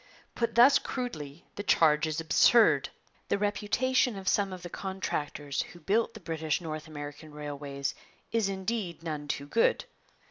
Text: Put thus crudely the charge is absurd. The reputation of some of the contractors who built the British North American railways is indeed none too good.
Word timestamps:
Put 0.33 0.55
thus 0.55 0.79
crudely 0.79 1.45
the 1.57 1.61
charge 1.61 2.07
is 2.07 2.19
absurd. 2.19 2.89
The 3.29 3.37
reputation 3.37 4.15
of 4.17 4.27
some 4.27 4.51
of 4.51 4.63
the 4.63 4.69
contractors 4.71 5.61
who 5.61 5.79
built 5.79 6.15
the 6.15 6.19
British 6.19 6.59
North 6.59 6.87
American 6.87 7.31
railways 7.31 7.93
is 8.31 8.49
indeed 8.49 9.03
none 9.03 9.27
too 9.27 9.45
good. 9.45 9.85